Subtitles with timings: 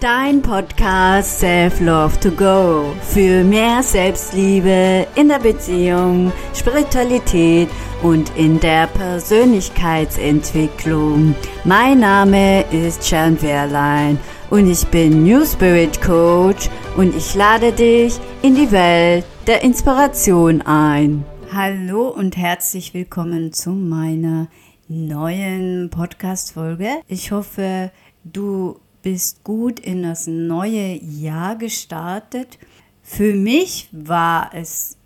[0.00, 7.68] Dein Podcast Self Love to Go für mehr Selbstliebe in der Beziehung, Spiritualität
[8.02, 11.34] und in der Persönlichkeitsentwicklung.
[11.64, 14.18] Mein Name ist Jan Wehrlein
[14.48, 20.62] und ich bin New Spirit Coach und ich lade dich in die Welt der Inspiration
[20.62, 21.26] ein.
[21.52, 24.48] Hallo und herzlich willkommen zu meiner
[24.88, 26.88] neuen Podcast-Folge.
[27.06, 27.90] Ich hoffe,
[28.24, 32.58] du bist gut in das neue Jahr gestartet.
[33.02, 34.96] Für mich war es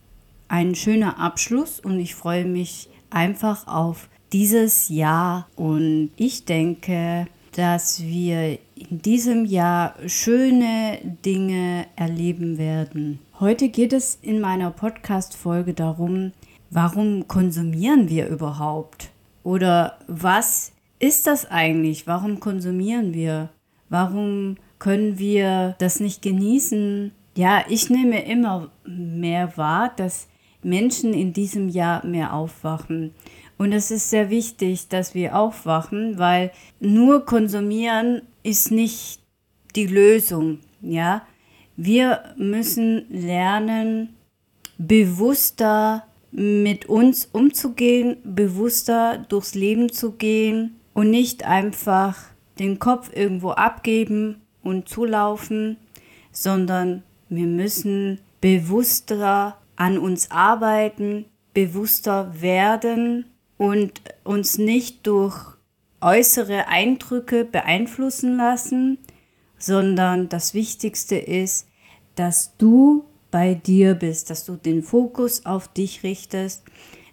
[0.49, 7.27] ein schöner Abschluss und ich freue mich einfach auf dieses Jahr und ich denke,
[7.57, 13.21] dass wir in diesem Jahr schöne Dinge erleben werden.
[13.39, 16.33] Heute geht es in meiner Podcast-Folge darum,
[16.71, 19.11] warum konsumieren wir überhaupt?
[19.45, 22.07] Oder was ist das eigentlich?
[22.07, 23.51] Warum konsumieren wir?
[23.95, 27.13] Warum können wir das nicht genießen?
[27.37, 30.27] Ja, ich nehme immer mehr wahr, dass
[30.65, 33.15] Menschen in diesem Jahr mehr aufwachen.
[33.57, 36.51] Und es ist sehr wichtig, dass wir aufwachen, weil
[36.81, 39.21] nur konsumieren ist nicht
[39.77, 40.59] die Lösung.
[40.81, 41.23] Ja,
[41.77, 44.17] wir müssen lernen,
[44.77, 53.51] bewusster mit uns umzugehen, bewusster durchs Leben zu gehen und nicht einfach den Kopf irgendwo
[53.51, 55.77] abgeben und zulaufen,
[56.33, 65.55] sondern wir müssen bewusster an uns arbeiten, bewusster werden und uns nicht durch
[66.01, 68.99] äußere Eindrücke beeinflussen lassen,
[69.59, 71.67] sondern das Wichtigste ist,
[72.15, 76.63] dass du bei dir bist, dass du den Fokus auf dich richtest,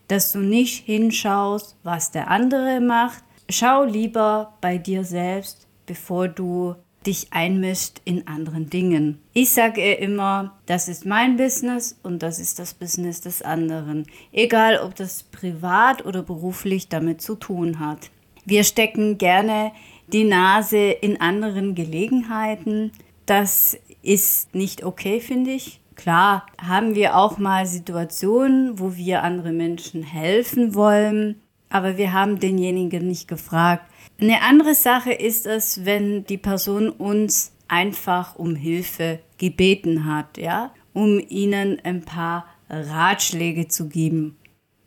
[0.07, 6.75] dass du nicht hinschaust, was der andere macht, Schau lieber bei dir selbst, bevor du
[7.05, 9.19] dich einmischt in anderen Dingen.
[9.33, 14.05] Ich sage immer, das ist mein Business und das ist das Business des anderen.
[14.31, 18.09] Egal, ob das privat oder beruflich damit zu tun hat.
[18.45, 19.73] Wir stecken gerne
[20.07, 22.93] die Nase in anderen Gelegenheiten.
[23.25, 25.81] Das ist nicht okay, finde ich.
[25.95, 32.39] Klar, haben wir auch mal Situationen, wo wir andere Menschen helfen wollen aber wir haben
[32.39, 33.89] denjenigen nicht gefragt.
[34.19, 40.73] Eine andere Sache ist es, wenn die Person uns einfach um Hilfe gebeten hat, ja,
[40.93, 44.37] um ihnen ein paar Ratschläge zu geben.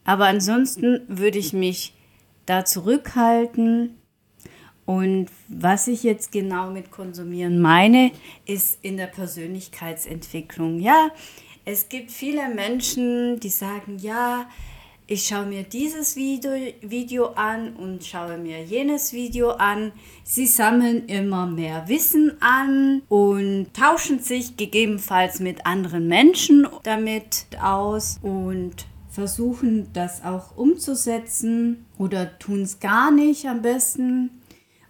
[0.04, 1.94] Aber ansonsten würde ich mich
[2.46, 3.96] da zurückhalten.
[4.84, 8.12] Und was ich jetzt genau mit konsumieren meine,
[8.44, 10.78] ist in der Persönlichkeitsentwicklung.
[10.78, 11.08] Ja,
[11.64, 14.46] es gibt viele Menschen, die sagen, ja,
[15.06, 19.92] ich schaue mir dieses Video, Video an und schaue mir jenes Video an.
[20.22, 28.18] Sie sammeln immer mehr Wissen an und tauschen sich gegebenenfalls mit anderen Menschen damit aus
[28.22, 34.30] und versuchen das auch umzusetzen oder tun es gar nicht am besten.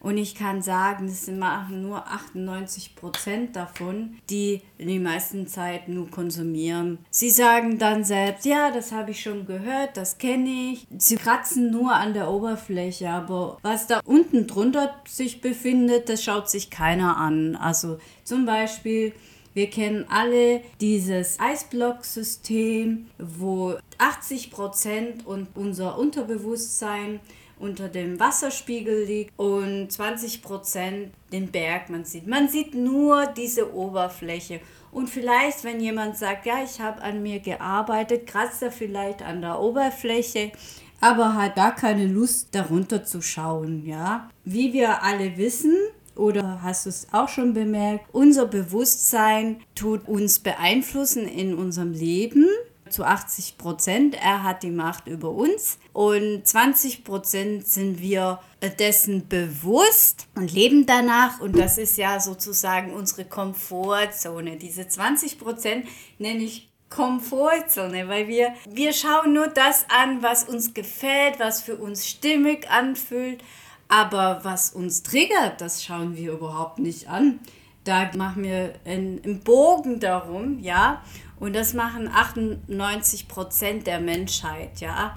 [0.04, 6.10] Und ich kann sagen, das machen nur 98 Prozent davon, die die meisten Zeit nur
[6.10, 6.98] konsumieren.
[7.08, 10.86] Sie sagen dann selbst, ja, das habe ich schon gehört, das kenne ich.
[10.98, 16.50] Sie kratzen nur an der Oberfläche, aber was da unten drunter sich befindet, das schaut
[16.50, 17.56] sich keiner an.
[17.56, 19.14] Also zum Beispiel,
[19.54, 27.20] wir kennen alle dieses Eisblock-System, wo 80 Prozent und unser Unterbewusstsein
[27.58, 32.26] unter dem Wasserspiegel liegt und 20 Prozent den Berg man sieht.
[32.26, 34.60] Man sieht nur diese Oberfläche.
[34.92, 39.40] Und vielleicht, wenn jemand sagt, ja, ich habe an mir gearbeitet, kratzt er vielleicht an
[39.40, 40.52] der Oberfläche,
[41.00, 44.30] aber hat gar keine Lust, darunter zu schauen, ja.
[44.44, 45.76] Wie wir alle wissen,
[46.16, 52.46] oder hast du es auch schon bemerkt, unser Bewusstsein tut uns beeinflussen in unserem Leben
[52.90, 54.14] zu 80 Prozent.
[54.14, 58.40] Er hat die Macht über uns und 20 Prozent sind wir
[58.78, 61.40] dessen bewusst und leben danach.
[61.40, 64.56] Und das ist ja sozusagen unsere Komfortzone.
[64.56, 65.86] Diese 20 Prozent
[66.18, 71.76] nenne ich Komfortzone, weil wir, wir schauen nur das an, was uns gefällt, was für
[71.76, 73.42] uns stimmig anfühlt.
[73.88, 77.40] Aber was uns triggert, das schauen wir überhaupt nicht an.
[77.84, 81.02] Da machen wir einen, Bogen darum, ja.
[81.44, 85.14] Und das machen 98 Prozent der Menschheit, ja.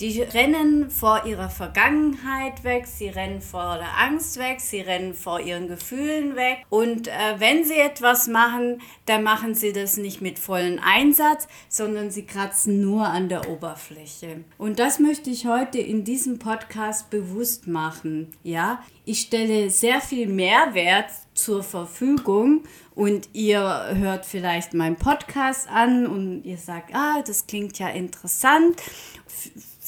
[0.00, 5.40] Die rennen vor ihrer Vergangenheit weg, sie rennen vor der Angst weg, sie rennen vor
[5.40, 6.58] ihren Gefühlen weg.
[6.70, 12.12] Und äh, wenn sie etwas machen, dann machen sie das nicht mit vollem Einsatz, sondern
[12.12, 14.44] sie kratzen nur an der Oberfläche.
[14.56, 18.28] Und das möchte ich heute in diesem Podcast bewusst machen.
[18.44, 22.62] Ja, ich stelle sehr viel Mehrwert zur Verfügung
[22.94, 28.80] und ihr hört vielleicht meinen Podcast an und ihr sagt, ah, das klingt ja interessant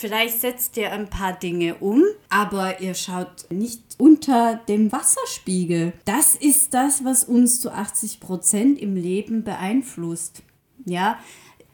[0.01, 5.93] Vielleicht setzt ihr ein paar Dinge um, aber ihr schaut nicht unter dem Wasserspiegel.
[6.07, 10.43] Das ist das, was uns zu 80 Prozent im Leben beeinflusst.
[10.87, 11.19] Ja,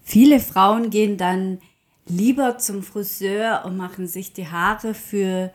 [0.03, 1.61] viele Frauen gehen dann
[2.09, 5.53] lieber zum Friseur und machen sich die Haare für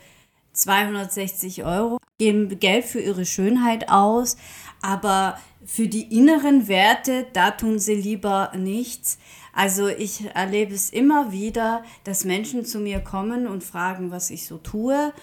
[0.54, 4.38] 260 Euro, geben Geld für ihre Schönheit aus,
[4.82, 9.18] aber für die inneren Werte, da tun sie lieber nichts.
[9.54, 14.46] Also ich erlebe es immer wieder, dass Menschen zu mir kommen und fragen, was ich
[14.46, 15.14] so tue.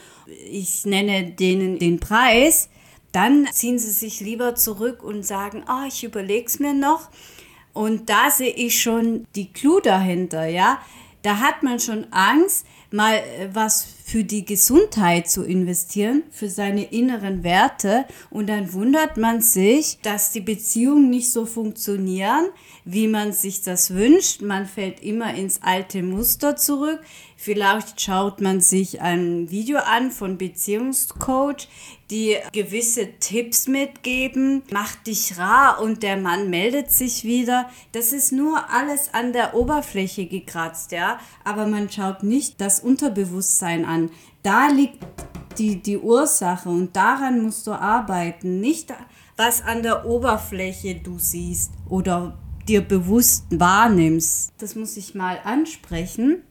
[0.50, 2.68] Ich nenne denen den Preis.
[3.12, 7.08] Dann ziehen sie sich lieber zurück und sagen, ah, oh, ich überlege es mir noch.
[7.72, 10.78] Und da sehe ich schon die Clou dahinter, ja.
[11.22, 16.84] Da hat man schon Angst, mal äh, was für die Gesundheit zu investieren, für seine
[16.84, 18.06] inneren Werte.
[18.30, 22.46] Und dann wundert man sich, dass die Beziehungen nicht so funktionieren,
[22.86, 24.40] wie man sich das wünscht.
[24.40, 27.00] Man fällt immer ins alte Muster zurück.
[27.40, 31.68] Vielleicht schaut man sich ein Video an von Beziehungscoach,
[32.10, 34.64] die gewisse Tipps mitgeben.
[34.72, 37.70] Mach dich rar und der Mann meldet sich wieder.
[37.92, 41.20] Das ist nur alles an der Oberfläche gekratzt, ja.
[41.44, 44.10] Aber man schaut nicht das Unterbewusstsein an.
[44.42, 44.98] Da liegt
[45.58, 48.58] die, die Ursache und daran musst du arbeiten.
[48.58, 48.92] Nicht
[49.36, 52.36] was an der Oberfläche du siehst oder
[52.66, 54.52] dir bewusst wahrnimmst.
[54.58, 56.42] Das muss ich mal ansprechen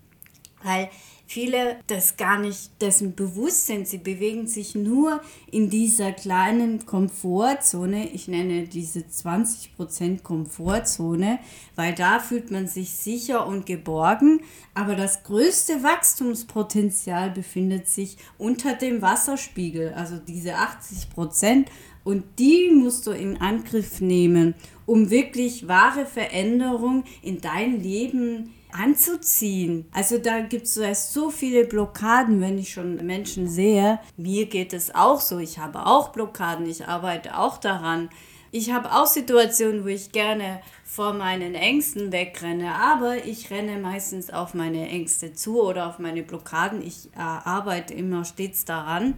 [0.64, 0.90] weil
[1.28, 3.88] viele das gar nicht dessen bewusst sind.
[3.88, 5.22] Sie bewegen sich nur
[5.52, 8.10] in dieser kleinen Komfortzone.
[8.14, 11.40] Ich nenne diese 20% Komfortzone,
[11.76, 14.40] weil da fühlt man sich sicher und geborgen.
[14.74, 21.66] Aber das größte Wachstumspotenzial befindet sich unter dem Wasserspiegel, also diese 80%.
[22.06, 24.56] Und die musst du in Angriff nehmen,
[24.86, 29.86] um wirklich wahre Veränderung in dein Leben zu anzuziehen.
[29.92, 34.00] Also da gibt es so viele Blockaden, wenn ich schon Menschen sehe.
[34.18, 35.40] Mir geht es auch so.
[35.40, 36.66] Ich habe auch Blockaden.
[36.66, 38.10] Ich arbeite auch daran.
[38.52, 44.30] Ich habe auch Situationen, wo ich gerne vor meinen Ängsten wegrenne, aber ich renne meistens
[44.30, 46.82] auf meine Ängste zu oder auf meine Blockaden.
[46.82, 49.16] Ich äh, arbeite immer stets daran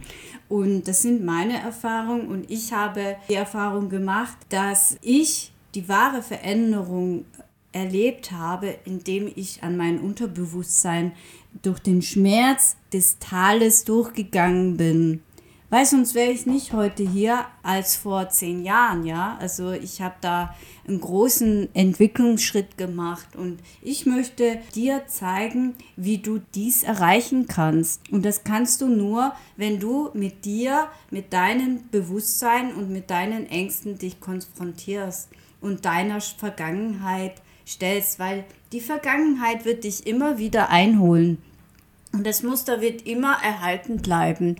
[0.48, 6.22] und das sind meine Erfahrungen und ich habe die Erfahrung gemacht, dass ich die wahre
[6.22, 7.24] Veränderung
[7.72, 11.12] erlebt habe, indem ich an mein Unterbewusstsein
[11.62, 15.22] durch den Schmerz des Tales durchgegangen bin.
[15.70, 19.38] Weil sonst wäre ich nicht heute hier als vor zehn Jahren, ja.
[19.40, 20.56] Also ich habe da
[20.86, 28.10] einen großen Entwicklungsschritt gemacht und ich möchte dir zeigen, wie du dies erreichen kannst.
[28.10, 33.46] Und das kannst du nur, wenn du mit dir, mit deinem Bewusstsein und mit deinen
[33.46, 35.28] Ängsten dich konfrontierst
[35.60, 41.38] und deiner Vergangenheit stellst, weil die Vergangenheit wird dich immer wieder einholen.
[42.12, 44.56] Und das Muster wird immer erhalten bleiben.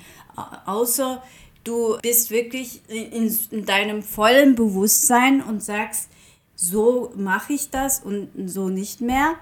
[0.67, 1.23] Außer
[1.65, 6.09] du bist wirklich in, in deinem vollen Bewusstsein und sagst,
[6.55, 9.35] so mache ich das und so nicht mehr.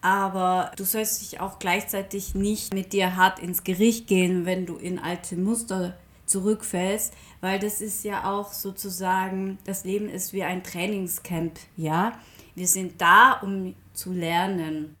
[0.00, 4.76] Aber du sollst dich auch gleichzeitig nicht mit dir hart ins Gericht gehen, wenn du
[4.76, 10.64] in alte Muster zurückfällst, weil das ist ja auch sozusagen, das Leben ist wie ein
[10.64, 12.18] Trainingscamp, ja.
[12.54, 14.96] Wir sind da, um zu lernen.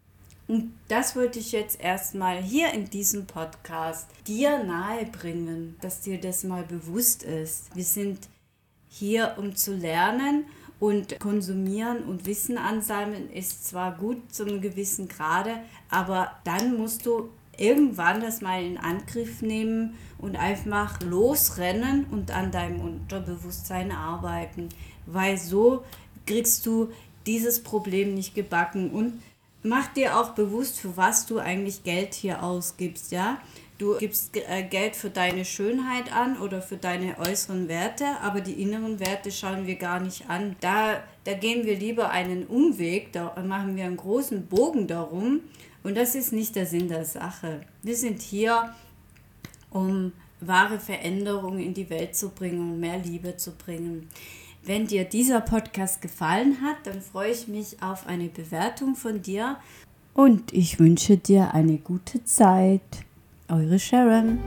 [0.48, 6.44] Und das wollte ich jetzt erstmal hier in diesem Podcast dir nahebringen, dass dir das
[6.44, 7.74] mal bewusst ist.
[7.74, 8.28] Wir sind
[8.88, 10.44] hier, um zu lernen
[10.78, 17.30] und konsumieren und Wissen ansammeln ist zwar gut zum gewissen Grade, aber dann musst du
[17.56, 24.70] irgendwann das mal in Angriff nehmen und einfach losrennen und an deinem Unterbewusstsein arbeiten,
[25.06, 25.84] weil so
[26.26, 26.90] kriegst du
[27.26, 29.22] dieses Problem nicht gebacken und
[29.62, 33.38] mach dir auch bewusst, für was du eigentlich Geld hier ausgibst, ja?
[33.78, 38.62] Du gibst äh, Geld für deine Schönheit an oder für deine äußeren Werte, aber die
[38.62, 40.54] inneren Werte schauen wir gar nicht an.
[40.60, 45.40] Da, da gehen wir lieber einen Umweg, da machen wir einen großen Bogen darum
[45.82, 47.62] und das ist nicht der Sinn der Sache.
[47.82, 48.72] Wir sind hier,
[49.70, 54.08] um wahre Veränderungen in die Welt zu bringen und mehr Liebe zu bringen.
[54.64, 59.56] Wenn dir dieser Podcast gefallen hat, dann freue ich mich auf eine Bewertung von dir.
[60.14, 62.80] Und ich wünsche dir eine gute Zeit.
[63.48, 64.38] Eure Sharon.